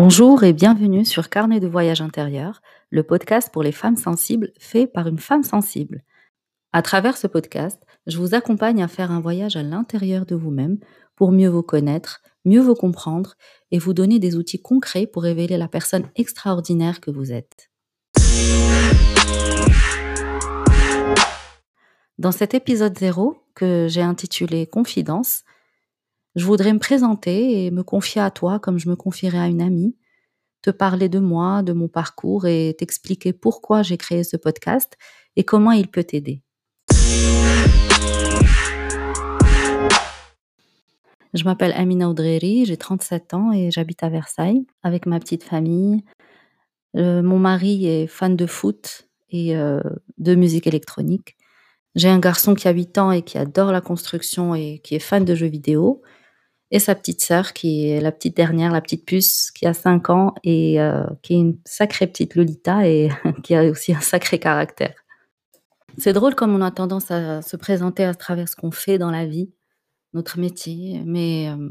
[0.00, 4.86] Bonjour et bienvenue sur Carnet de voyage intérieur, le podcast pour les femmes sensibles fait
[4.86, 6.04] par une femme sensible.
[6.72, 10.78] À travers ce podcast, je vous accompagne à faire un voyage à l'intérieur de vous-même
[11.16, 13.34] pour mieux vous connaître, mieux vous comprendre
[13.72, 17.68] et vous donner des outils concrets pour révéler la personne extraordinaire que vous êtes.
[22.18, 25.42] Dans cet épisode 0 que j'ai intitulé Confidence,
[26.38, 29.60] je voudrais me présenter et me confier à toi comme je me confierais à une
[29.60, 29.96] amie,
[30.62, 34.96] te parler de moi, de mon parcours et t'expliquer pourquoi j'ai créé ce podcast
[35.34, 36.40] et comment il peut t'aider.
[41.34, 46.04] Je m'appelle Amina Oudreri, j'ai 37 ans et j'habite à Versailles avec ma petite famille.
[46.96, 49.80] Euh, mon mari est fan de foot et euh,
[50.18, 51.36] de musique électronique.
[51.96, 55.00] J'ai un garçon qui a 8 ans et qui adore la construction et qui est
[55.00, 56.00] fan de jeux vidéo
[56.70, 60.10] et sa petite sœur qui est la petite dernière, la petite puce, qui a 5
[60.10, 63.08] ans et euh, qui est une sacrée petite Lolita et
[63.42, 64.94] qui a aussi un sacré caractère.
[65.96, 69.10] C'est drôle comme on a tendance à se présenter à travers ce qu'on fait dans
[69.10, 69.50] la vie,
[70.12, 71.70] notre métier, mais euh,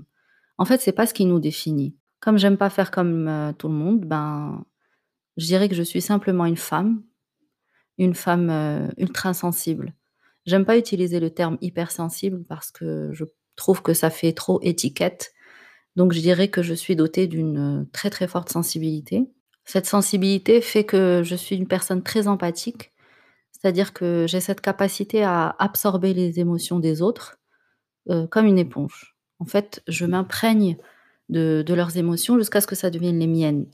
[0.57, 1.95] en fait, c'est pas ce qui nous définit.
[2.19, 4.65] Comme j'aime pas faire comme euh, tout le monde, ben,
[5.37, 7.03] je dirais que je suis simplement une femme,
[7.99, 9.93] une femme ultra sensible.
[10.45, 13.23] J'aime pas utiliser le terme hypersensible parce que je
[13.57, 15.33] trouve que ça fait trop étiquette.
[15.97, 19.29] Donc je dirais que je suis dotée d'une très très forte sensibilité.
[19.65, 22.93] Cette sensibilité fait que je suis une personne très empathique,
[23.51, 27.39] c'est-à-dire que j'ai cette capacité à absorber les émotions des autres
[28.09, 29.17] euh, comme une éponge.
[29.39, 30.77] En fait, je m'imprègne
[31.29, 33.65] de, leurs émotions jusqu'à ce que ça devienne les miennes.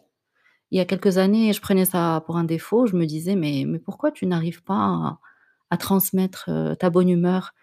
[0.71, 2.87] Il y a quelques années, je prenais ça pour un défaut.
[2.87, 5.19] Je me disais, mais, mais pourquoi tu n'arrives pas
[5.69, 7.53] à, transmettre euh, ta bonne humeur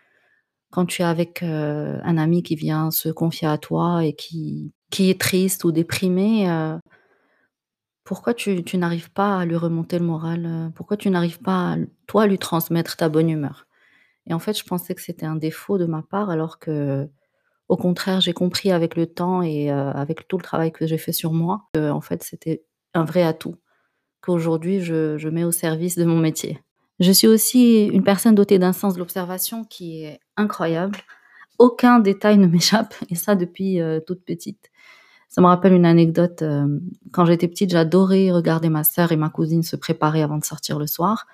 [0.71, 5.11] quand tu es avec un ami qui vient se confier à toi et qui, qui
[5.11, 6.49] est triste ou déprimé,
[8.05, 12.27] pourquoi tu, n'arrives pas à lui remonter le moral Pourquoi tu n'arrives pas, toi, à
[12.27, 13.67] lui transmettre ta bonne humeur?
[14.27, 17.09] Et en fait, je pensais que c'était un défaut de ma part, alors que,
[17.69, 21.12] au contraire, j'ai compris avec le temps et avec tout le travail que j'ai fait
[21.12, 23.56] sur moi, que, en fait, c'était un vrai atout
[24.21, 26.61] qu'aujourd'hui je, je mets au service de mon métier.
[27.00, 30.99] Je suis aussi une personne dotée d'un sens de l'observation qui est incroyable.
[31.59, 34.71] Aucun détail ne m'échappe, et ça depuis euh, toute petite.
[35.28, 36.43] Ça me rappelle une anecdote.
[36.43, 36.66] Euh,
[37.12, 40.78] quand j'étais petite, j'adorais regarder ma sœur et ma cousine se préparer avant de sortir
[40.78, 41.27] le soir.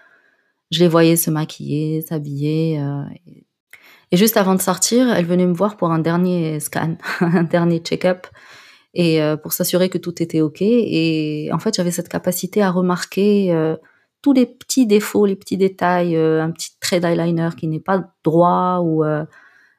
[0.71, 2.81] Je les voyais se maquiller, s'habiller.
[2.81, 7.43] Euh, et, juste avant de sortir, elles venaient me voir pour un dernier scan, un
[7.43, 8.29] dernier check-up,
[8.95, 10.63] et pour s'assurer que tout était OK.
[10.63, 13.77] Et en fait, j'avais cette capacité à remarquer
[14.27, 18.13] tous les petits défauts, les petits détails, euh, un petit trait d'eyeliner qui n'est pas
[18.25, 19.25] droit ou euh,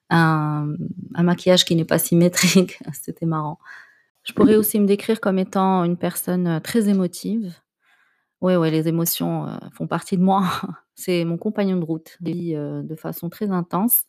[0.09, 0.73] un,
[1.17, 2.79] maquillage qui n'est pas symétrique.
[2.93, 3.59] C'était marrant.
[4.23, 7.55] Je pourrais aussi me décrire comme étant une personne euh, très émotive.
[8.39, 10.45] Oui, ouais, les émotions font partie de moi.
[10.95, 14.03] C'est mon compagnon de route, de façon très intense.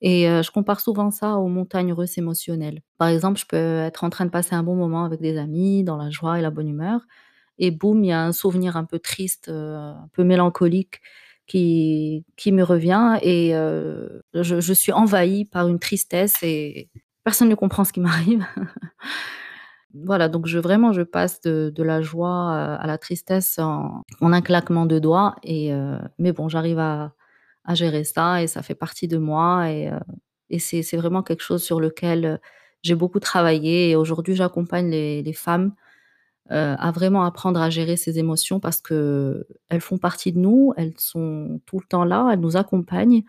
[0.00, 2.82] Et je compare souvent ça aux montagnes russes émotionnelles.
[2.98, 5.82] Par exemple, je peux être en train de passer un bon moment avec des amis,
[5.84, 7.00] dans la joie et la bonne humeur
[7.58, 11.00] et boum, il y a un souvenir un peu triste, euh, un peu mélancolique
[11.46, 16.90] qui, qui me revient et euh, je, suis envahie par une tristesse et
[17.24, 18.44] personne ne comprend ce qui m'arrive.
[19.94, 24.86] voilà, donc je, vraiment, je passe de, la joie à la tristesse en, un claquement
[24.86, 25.36] de doigts.
[25.42, 27.12] Et, euh, mais bon, j'arrive à,
[27.74, 29.70] gérer ça et ça fait partie de moi.
[29.70, 29.90] Et,
[30.50, 32.40] et c'est vraiment quelque chose sur lequel
[32.82, 33.90] j'ai beaucoup travaillé.
[33.90, 35.74] Et aujourd'hui, j'accompagne les, les, femmes
[36.52, 40.72] euh, à vraiment apprendre à gérer ses émotions parce que elles font partie de nous,
[40.76, 43.24] elles sont tout le temps là, elles nous accompagnent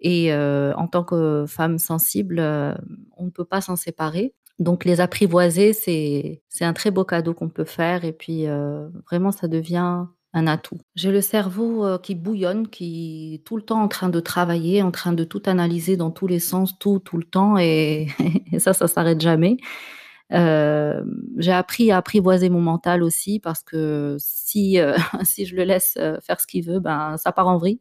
[0.00, 2.74] et euh, en tant que femme sensible, euh,
[3.16, 4.34] on ne peut pas s'en séparer.
[4.58, 8.44] Donc les apprivoiser, c'est un très beau cadeau qu'on peut faire et puis
[9.10, 10.04] vraiment ça devient
[10.34, 10.78] un atout.
[10.94, 14.90] J'ai le cerveau qui bouillonne, qui est tout le temps en train de travailler, en
[14.90, 18.08] train de tout analyser dans tous les sens, tout, tout le temps, et,
[18.52, 19.56] et ça, ça s'arrête jamais.
[20.32, 21.04] Euh,
[21.36, 25.96] j'ai appris à apprivoiser mon mental aussi parce que si, euh, si je le laisse
[25.98, 27.80] euh, faire ce qu'il veut, ben, ça part en vrille.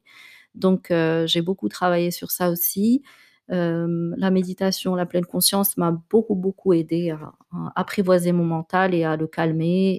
[0.53, 0.91] Donc,
[1.27, 3.03] j'ai beaucoup travaillé sur ça aussi.
[3.47, 7.31] la méditation, la pleine conscience m'a beaucoup, beaucoup aidé à,
[7.77, 9.97] apprivoiser mon mental et à le calmer.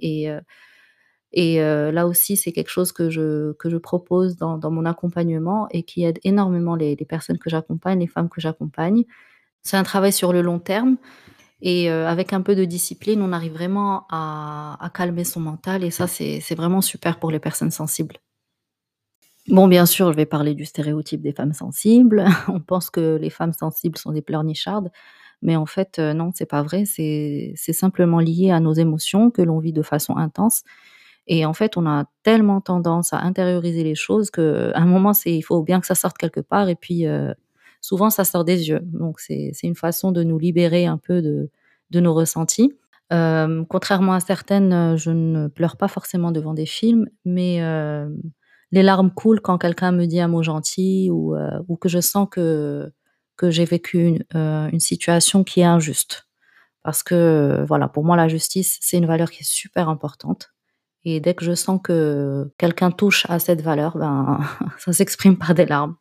[1.33, 5.85] Et, là aussi, c'est quelque chose que je, que je propose dans, mon accompagnement et
[5.85, 9.05] qui aide énormément les personnes que j'accompagne, les femmes que j'accompagne.
[9.63, 10.99] C'est un travail sur le long terme.
[11.63, 15.85] Et euh, avec un peu de discipline, on arrive vraiment à, calmer son mental.
[15.85, 18.17] Et ça, c'est vraiment super pour les personnes sensibles.
[19.49, 22.25] Bon, bien sûr, je vais parler du stéréotype des femmes sensibles.
[22.49, 24.91] On pense que les femmes sensibles sont des pleurnichardes.
[25.41, 29.43] Mais en fait, heu, non, c'est pas vrai, c'est simplement lié à nos émotions que
[29.43, 30.63] l'on vit de façon intense
[31.27, 35.43] et en fait, on a tellement tendance à intérioriser les choses qu'à un moment, il
[35.43, 37.35] faut bien que ça sorte quelque part et puis, heu,
[37.83, 38.81] souvent ça sort des yeux.
[38.85, 41.51] Donc c'est une façon de nous libérer un peu de
[41.91, 42.73] de nos ressentis.
[43.11, 48.19] Hem, contrairement à certaines, heu, je ne pleure pas forcément devant des films, mais hem,
[48.73, 51.37] les larmes coulent quand quelqu'un me dit un mot gentil ou,
[51.69, 52.91] ou que je sens que
[53.37, 54.25] que j'ai vécu une,
[54.73, 56.29] une situation qui est injuste.
[56.83, 60.53] Parce que, voilà, pour moi, la justice, c'est une valeur qui est super importante
[61.05, 64.41] et dès que je sens que quelqu'un touche à cette valeur, ben,
[64.79, 65.97] ça s'exprime par des larmes.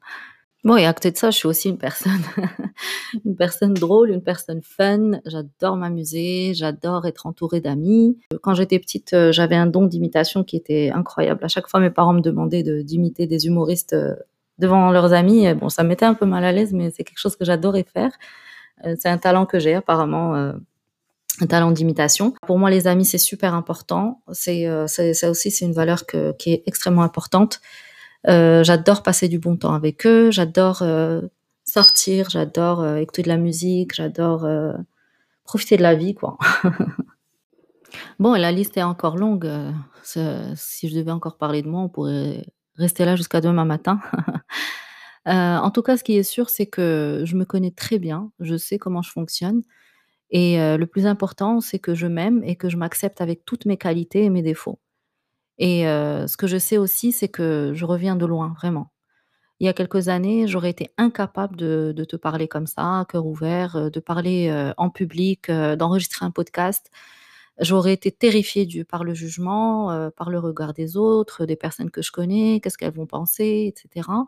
[0.63, 2.21] Bon et à côté de ça, je suis aussi une personne
[3.25, 5.13] une personne drôle, une personne fun.
[5.25, 8.19] J'adore m'amuser, j'adore être entourée d'amis.
[8.43, 11.43] Quand j'étais petite, heu, j'avais un don d'imitation qui était incroyable.
[11.43, 14.15] À chaque fois, mes parents me demandaient de d'imiter des humoristes, heu,
[14.59, 17.19] devant leurs amis bon, ça me mettait un peu mal à l'aise, mais c'est quelque
[17.19, 18.11] chose que j'adorais faire.
[18.85, 22.35] Heu, c'est un talent que j'ai apparemment, un talent d'imitation.
[22.45, 24.21] Pour moi, les amis, c'est super important.
[24.31, 27.61] C'est, ça aussi, c'est une valeur qui est extrêmement importante.
[28.27, 31.29] Heu, j'adore passer du bon temps avec eux, j'adore, heu,
[31.65, 34.47] sortir, j'adore, heu, écouter de la musique, j'adore,
[35.45, 36.37] profiter de la vie, quoi.
[38.19, 39.49] Bon la liste est encore longue,
[40.03, 42.45] si je devais encore parler de moi, on pourrait
[42.75, 43.99] rester là jusqu'à demain matin.
[45.25, 48.57] En tout cas, ce qui est sûr, c'est que je me connais très bien, je
[48.57, 49.61] sais comment je fonctionne
[50.31, 53.77] et le plus important, c'est que je m'aime et que je m'accepte avec toutes mes
[53.77, 54.79] qualités et mes défauts
[55.61, 58.91] et heu, ce que je sais aussi, c'est que je reviens de loin, vraiment.
[59.59, 63.25] Il y a quelques années, j'aurais été incapable de te parler comme ça, à cœur
[63.27, 66.89] ouvert, heu, de parler, heu, en public, d'enregistrer un podcast.
[67.59, 72.11] J'aurais été terrifiée par le jugement, par le regard des autres, des personnes que je
[72.11, 74.27] connais, qu'est-ce qu'elles vont penser et cetera.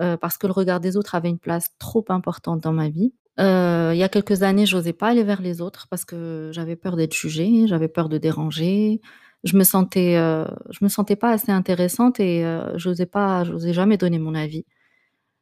[0.00, 3.14] Heu, parce que le regard des autres avait une place trop importante dans ma vie.
[3.38, 6.96] Il y a quelques années, j'osais pas aller vers les autres parce que j'avais peur
[6.96, 9.00] d'être jugée, j'avais peur de déranger.
[9.46, 13.74] Je me sentais, heu, je me sentais pas assez intéressante et heu, j'osais pas j'osais
[13.74, 14.66] jamais donner mon avis.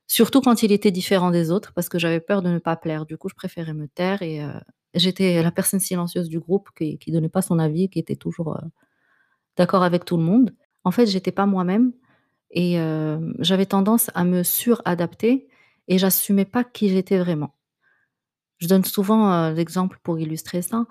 [0.09, 3.07] Surtout quand il était différent des autres parce que j'avais peur de ne pas plaire.
[3.07, 4.51] Du coup, je préférais me taire et heu,
[4.95, 8.59] j'étais la personne silencieuse du groupe qui qui donnait pas son avis, qui était toujours,
[9.59, 10.55] d'accord avec tout le monde.
[10.85, 11.93] En fait, j'étais pas moi-même
[12.53, 12.79] et
[13.41, 15.49] j'avais tendance à me suradapter
[15.89, 17.55] et j'assumais pas qui j'étais vraiment.
[18.61, 20.87] Je donne souvent, l'exemple pour illustrer ça.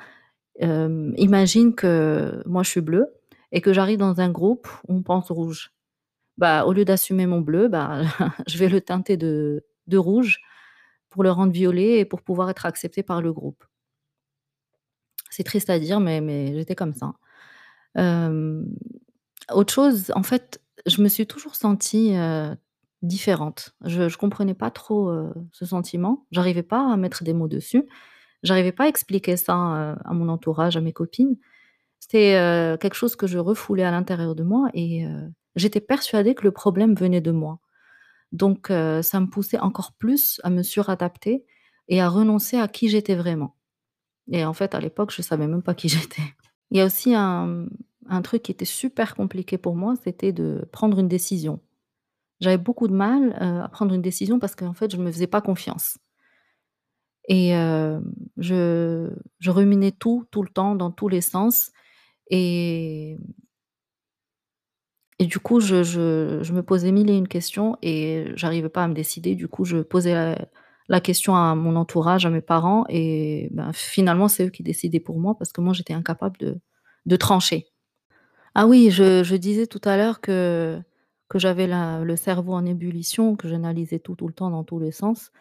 [0.60, 3.08] Imagine que moi je suis bleue
[3.52, 5.72] et que j'arrive dans un groupe où on pense rouge.
[6.38, 8.02] Bah, au lieu d'assumer mon bleu, bah,
[8.48, 9.62] je vais le teinter de
[9.94, 10.40] rouge
[11.10, 13.64] pour le rendre violet et pour pouvoir être acceptée par le groupe.
[15.30, 17.14] C'est triste à dire, mais j'étais comme ça.
[19.52, 22.14] Autre chose, en fait, je me suis toujours sentie,
[23.02, 23.76] différente.
[23.84, 25.12] Je je comprenais pas trop,
[25.52, 26.26] ce sentiment.
[26.32, 27.84] J'arrivais pas à mettre des mots dessus.
[28.44, 31.38] J'arrivais pas à expliquer ça, heu, à mon entourage, à mes copines.
[32.00, 36.36] C'était, heu, quelque chose que je refoulais à l'intérieur de moi et heu, j'étais persuadée
[36.36, 37.60] que le problème venait de moi.
[38.32, 41.46] Donc ça me poussait encore plus à me suradapter
[41.88, 43.56] et à renoncer à qui j'étais vraiment
[44.32, 46.22] et en fait, à l'époque, je savais même pas qui j'étais.
[46.72, 47.68] Il y a aussi un,
[48.24, 51.60] truc qui était super compliqué pour moi, c'était de prendre une décision.
[52.40, 55.42] J'avais beaucoup de mal, à prendre une décision parce qu'en fait, je me faisais pas
[55.42, 55.98] confiance
[57.30, 58.04] et hem,
[58.38, 59.10] je
[59.40, 61.72] je ruminais tout, tout le temps, dans tous les sens
[62.30, 63.18] et
[65.20, 68.84] et du coup, je je je me posais mille et une questions et j'arrivais pas
[68.84, 69.36] à me décider.
[69.36, 70.38] Du coup, je posais la
[70.90, 75.00] la question à mon entourage, à mes parents et ben, finalement, c'est eux qui décidaient
[75.00, 76.60] pour moi parce que moi, j'étais incapable de
[77.06, 77.68] de trancher.
[78.56, 80.80] Ah oui, je je disais tout à l'heure que
[81.30, 84.80] que j'avais la le cerveau en ébullition, que j'analysais tout, tout le temps dans tous
[84.80, 85.32] les sens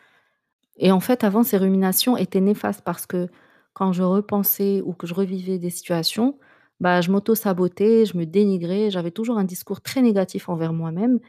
[0.78, 3.28] et en fait, avant, ces ruminations étaient néfastes parce que
[3.74, 6.38] quand je repensais ou que je revivais des situations,
[6.80, 11.20] bah, je m'auto-sabotais, je me dénigrais, j'avais toujours un discours très négatif envers moi-même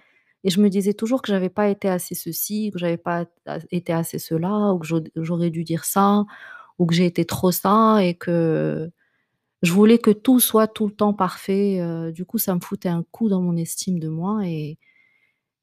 [0.44, 3.26] et je me disais toujours que j'avais pas été assez ceci, que j'avais pas
[3.72, 6.26] été assez cela ou que j'aurais dû dire ça
[6.80, 8.90] ou que j'ai été trop ça et que
[9.64, 12.90] je voulais que tout soit tout le temps parfait, heu, du coup, ça me foutait
[12.90, 14.42] un coup dans mon estime de moi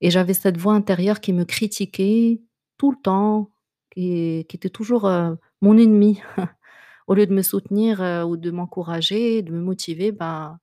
[0.01, 2.41] et j'avais cette voix intérieure qui me critiquait
[2.79, 3.51] tout le temps,
[3.91, 6.21] qui était toujours, heu, mon ennemi.
[7.07, 10.59] Au lieu de me soutenir, heu, ou de m'encourager, de me motiver, ben,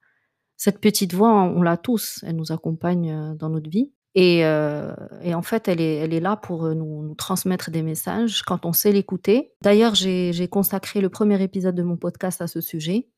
[0.57, 5.41] cette petite voix, on l'a tous, elle nous accompagne, heu, dans notre vie et en
[5.43, 9.53] fait, elle est là pour, nous nous transmettre des messages quand on sait l'écouter.
[9.61, 13.09] D'ailleurs, j'ai consacré le premier épisode de mon podcast à ce sujet,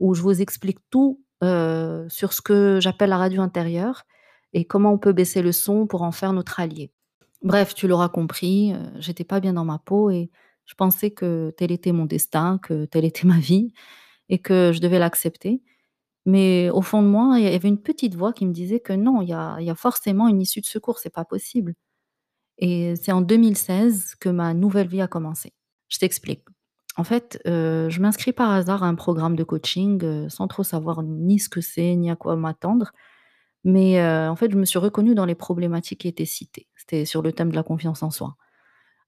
[0.00, 4.04] où je vous explique tout, sur ce que j'appelle la radio intérieure
[4.54, 6.92] et comment on peut baisser le son pour en faire notre allié.
[7.42, 10.30] Bref, tu l'auras compris, heu, j'étais pas bien dans ma peau et
[10.66, 13.72] Je pensais que tel était mon destin, que telle était ma vie
[14.30, 15.62] et que je devais l'accepter.
[16.26, 18.92] Mais au fond de moi, il y avait une petite voix qui me disait que
[18.94, 21.74] non, il y a forcément une issue de secours, c'est pas possible.
[22.58, 25.52] Et c'est en 2016 que ma nouvelle vie a commencé.
[25.88, 26.44] Je t'explique.
[26.96, 30.64] En fait, heu, je m'inscris par hasard à un programme de coaching, heu, sans trop
[30.64, 32.92] savoir ni ce que c'est, ni à quoi m'attendre.
[33.68, 36.68] Mais, heu, en fait, je me suis reconnue dans les problématiques qui étaient citées.
[36.76, 38.36] C'était sur le thème de la confiance en soi.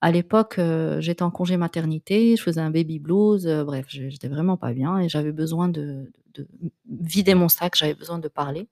[0.03, 4.29] À l'époque, heu, j'étais en congé maternité, je faisais un baby blues, heu, bref, j'étais
[4.29, 8.29] vraiment pas bien et j'avais besoin de de de vider mon sac, j'avais besoin de
[8.29, 8.69] parler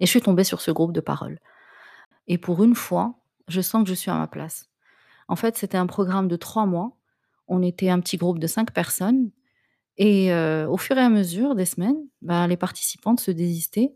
[0.00, 1.38] et je suis tombée sur ce groupe de parole
[2.28, 3.14] et pour une fois,
[3.48, 4.68] je sens que je suis à ma place.
[5.28, 6.96] En fait, c'était un programme de 3 mois.
[7.48, 9.30] On était un petit groupe de 5 personnes
[9.98, 13.94] et heu, au fur et à mesure des semaines, bah, les participantes se désistaient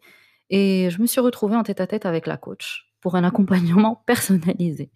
[0.52, 4.92] et je me suis retrouvée en tête-à-tête avec la coach pour un accompagnement personnalisé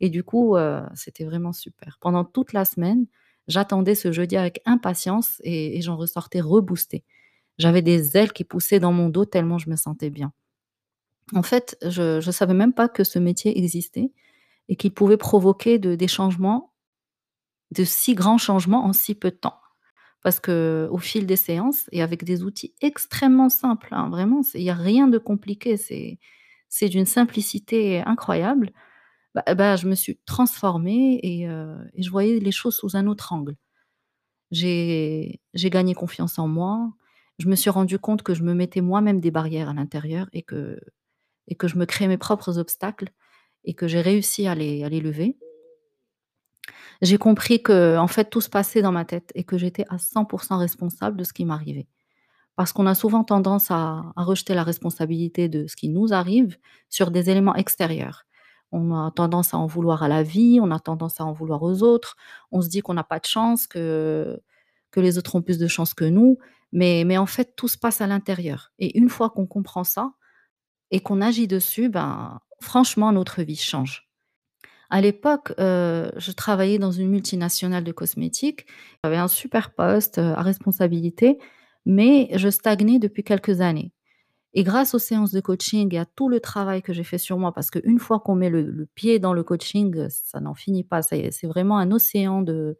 [0.00, 1.98] et du coup, heu, c'était vraiment super.
[2.00, 3.06] Pendant toute la semaine,
[3.48, 7.04] j'attendais ce jeudi avec impatience et j'en ressortais reboostée.
[7.58, 10.32] J'avais des ailes qui poussaient dans mon dos tellement je me sentais bien.
[11.34, 14.12] En fait, je je savais même pas que ce métier existait
[14.68, 16.72] et qu'il pouvait provoquer de des changements,
[17.72, 19.60] de si grands changements en si peu de temps.
[20.22, 24.70] Parce qu'au fil des séances et avec des outils extrêmement simples, hein, vraiment, il y
[24.70, 26.18] a rien de compliqué, c'est
[26.68, 28.70] c'est d'une simplicité incroyable.
[29.34, 33.06] Bah bah, je me suis transformée et heu et je voyais les choses sous un
[33.08, 33.56] autre angle.
[34.50, 36.92] J'ai j'ai gagné confiance en moi.
[37.38, 40.42] Je me suis rendu compte que je me mettais moi-même des barrières à l'intérieur et
[40.42, 40.78] que
[41.48, 43.10] et que je me créais mes propres obstacles
[43.64, 45.38] et que j'ai réussi à les à les lever.
[47.02, 49.98] J'ai compris que en fait, tout se passait dans ma tête et que j'étais à
[49.98, 51.88] 100% responsable de ce qui m'arrivait.
[52.56, 56.58] Parce qu'on a souvent tendance à rejeter la responsabilité de ce qui nous arrive
[56.90, 58.24] sur des éléments extérieurs.
[58.72, 61.62] On a tendance à en vouloir à la vie, on a tendance à en vouloir
[61.62, 62.16] aux autres.
[62.52, 64.40] On se dit qu'on n'a pas de chance, que
[64.92, 66.38] que les autres ont plus de chance que nous,
[66.72, 70.12] mais mais en fait, tout se passe à l'intérieur et une fois qu'on comprend ça
[70.92, 74.11] et qu'on agit dessus, ben, franchement, notre vie change.
[74.92, 78.66] À l'époque, heu, je travaillais dans une multinationale de cosmétiques.
[79.04, 81.38] J'avais un super poste, heu, à responsabilité,
[81.86, 83.92] mais je stagnais depuis quelques années
[84.54, 87.38] et grâce aux séances de coaching et à tout le travail que j'ai fait sur
[87.38, 90.54] moi, parce qu'une fois qu'on met le le pied dans le coaching, heu, ça n'en
[90.54, 91.02] finit pas.
[91.02, 92.78] C'est vraiment un océan de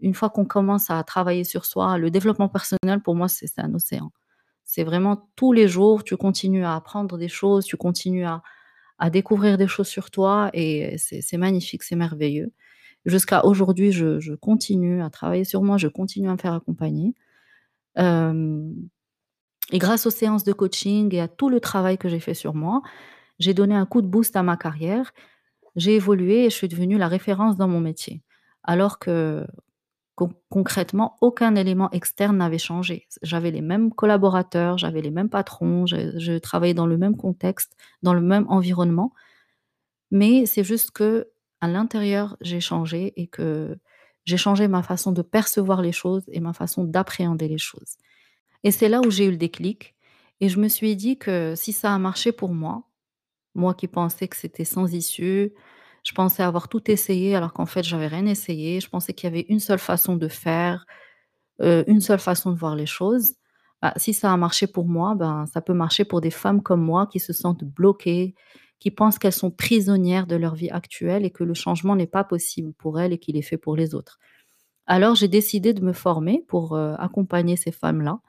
[0.00, 3.74] une fois qu'on commence à travailler sur soi, le développement personnel pour moi, c'est un
[3.74, 4.12] océan.
[4.64, 8.42] C'est vraiment tous les jours, tu continues à apprendre des choses, tu continues à
[8.98, 12.52] à découvrir des choses sur toi et c'est magnifique, c'est merveilleux.
[13.04, 17.14] Jusqu'à aujourd'hui, je continue à travailler sur moi, je continue à me faire accompagner.
[17.96, 18.74] Hem
[19.72, 22.54] et grâce aux séances de coaching et à tout le travail que j'ai fait sur
[22.54, 22.82] moi,
[23.38, 25.12] j'ai donné un coup de boost à ma carrière.
[25.76, 28.22] J'ai évolué et je suis devenue la référence dans mon métier.
[28.62, 29.46] Alors que
[30.48, 33.06] concrètement, aucun élément externe n'avait changé.
[33.22, 38.14] J'avais les mêmes collaborateurs, j'avais les mêmes patrons, je travaillais dans le même contexte, dans
[38.14, 39.12] le même environnement,
[40.10, 41.28] mais c'est juste que
[41.60, 43.78] à l'intérieur, j'ai changé et que
[44.24, 47.96] j'ai changé ma façon de percevoir les choses et ma façon d'appréhender les choses.
[48.64, 49.94] Et c'est là où j'ai eu le déclic
[50.40, 52.84] et je me suis dit que si ça a marché pour moi,
[53.54, 55.54] moi qui pensais que c'était sans issue,
[56.06, 58.80] je pensais avoir tout essayé alors qu'en fait j'avais rien essayé.
[58.80, 60.86] Je pensais qu'il y avait une seule façon de faire,
[61.62, 63.34] heu, une seule façon de voir les choses.
[63.82, 66.82] Bah, si ça a marché pour moi, ben, ça peut marcher pour des femmes comme
[66.82, 68.34] moi qui se sentent bloquées,
[68.80, 72.24] qui pensent qu'elles sont prisonnières de leur vie actuelle et que le changement n'est pas
[72.24, 74.18] possible pour elles et qu'il est fait pour les autres.
[74.86, 78.20] Alors j'ai décidé de me former pour, heu, accompagner ces femmes-là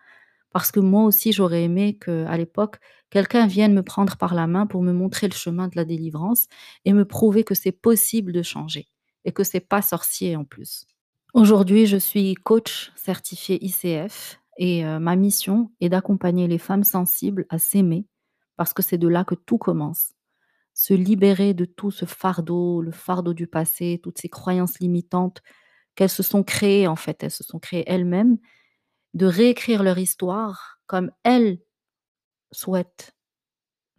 [0.58, 2.78] parce que moi aussi, j'aurais aimé qu'à l'époque,
[3.12, 6.48] quelqu'un vienne me prendre par la main pour me montrer le chemin de la délivrance
[6.84, 8.88] et me prouver que c'est possible de changer
[9.24, 10.88] et que c'est pas sorcier en plus.
[11.36, 17.46] Aujourd'hui, je suis coach certifié ICF et heu, ma mission est d'accompagner les femmes sensibles
[17.50, 18.08] à s'aimer
[18.56, 20.14] parce que c'est de là que tout commence.
[20.74, 25.42] Se libérer de tout ce fardeau, le fardeau du passé, toutes ces croyances limitantes
[25.96, 28.38] qu'elles se sont créées en fait, elles se sont créées elles-mêmes
[29.18, 31.60] de réécrire leur histoire comme elles
[32.52, 33.16] souhaitent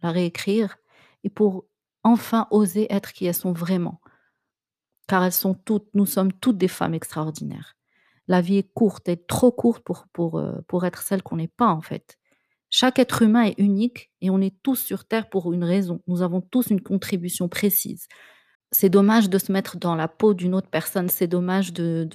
[0.03, 0.77] la réécrire
[1.23, 1.65] et pour
[2.03, 4.01] enfin oser être qui elles sont vraiment.
[5.07, 7.75] Car elles sont toutes nous sommes toutes des femmes extraordinaires.
[8.27, 11.37] La vie est courte, elle est trop courte pour pour, heu, pour être celle qu'on
[11.37, 12.17] n'est pas, en fait.
[12.71, 16.01] Chaque être humain est unique et on est tous sur terre pour une raison.
[16.07, 18.07] Nous avons tous une contribution précise.
[18.71, 22.07] C'est dommage de se mettre dans la peau d'une autre personne, c'est dommage de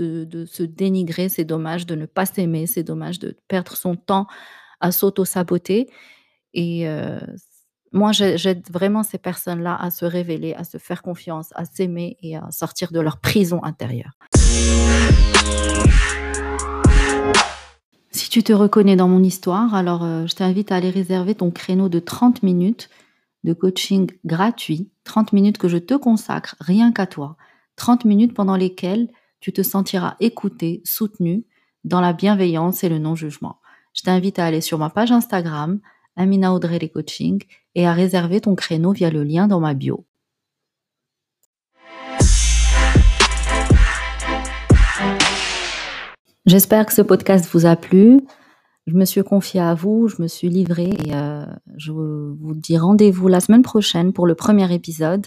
[0.48, 4.26] se dénigrer, c'est dommage de ne pas s'aimer, c'est dommage de perdre son temps
[4.80, 5.88] à s'auto-saboter
[6.54, 7.18] et heu,
[7.92, 12.36] moi, j'aide vraiment ces personnes-là à se révéler, à se faire confiance, à s'aimer et
[12.36, 14.18] à sortir de leur prison intérieure.
[18.10, 21.52] Si tu te reconnais dans mon histoire, alors euh, je t'invite à aller réserver ton
[21.52, 22.90] créneau de 30 minutes
[23.44, 27.36] de coaching gratuit, 30 minutes que je te consacre rien qu'à toi,
[27.76, 29.08] 30 minutes pendant lesquelles
[29.40, 31.44] tu te sentiras écouté, soutenu
[31.84, 33.60] dans la bienveillance et le non-jugement.
[33.92, 35.80] Je t'invite à aller sur ma page Instagram,
[36.16, 37.42] Amina Audrey les Coaching,
[37.74, 40.06] et à réserver ton créneau via le lien dans ma bio.
[46.46, 48.20] J'espère que ce podcast vous a plu.
[48.86, 51.46] Je me suis confiée à vous, je me suis livrée et euh,
[51.78, 55.26] je vous dis rendez-vous la semaine prochaine pour le premier épisode.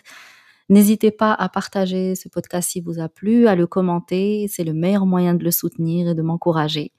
[0.69, 4.73] N'hésitez pas à partager ce podcast si vous a plu, à le commenter, c'est le
[4.73, 6.91] meilleur moyen de le soutenir et de m'encourager.